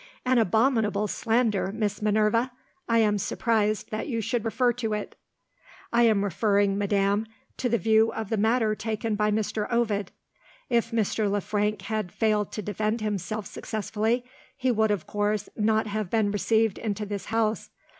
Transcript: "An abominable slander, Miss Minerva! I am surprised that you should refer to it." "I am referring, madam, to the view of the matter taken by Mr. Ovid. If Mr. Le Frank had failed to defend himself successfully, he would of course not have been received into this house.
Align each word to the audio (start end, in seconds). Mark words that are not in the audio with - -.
"An 0.25 0.39
abominable 0.39 1.07
slander, 1.07 1.71
Miss 1.71 2.01
Minerva! 2.01 2.51
I 2.89 2.97
am 2.97 3.19
surprised 3.19 3.91
that 3.91 4.07
you 4.07 4.19
should 4.19 4.43
refer 4.43 4.73
to 4.73 4.93
it." 4.93 5.15
"I 5.93 6.01
am 6.07 6.23
referring, 6.23 6.75
madam, 6.75 7.27
to 7.57 7.69
the 7.69 7.77
view 7.77 8.11
of 8.11 8.29
the 8.31 8.37
matter 8.37 8.73
taken 8.73 9.13
by 9.13 9.29
Mr. 9.29 9.67
Ovid. 9.71 10.11
If 10.71 10.89
Mr. 10.89 11.29
Le 11.29 11.39
Frank 11.39 11.83
had 11.83 12.11
failed 12.11 12.51
to 12.53 12.63
defend 12.63 13.01
himself 13.01 13.45
successfully, 13.45 14.25
he 14.57 14.71
would 14.71 14.89
of 14.89 15.05
course 15.05 15.49
not 15.55 15.85
have 15.85 16.09
been 16.09 16.31
received 16.31 16.79
into 16.79 17.05
this 17.05 17.25
house. 17.25 17.69